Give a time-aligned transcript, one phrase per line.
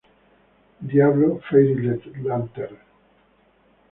[0.93, 2.75] Diablo fairy-lantern.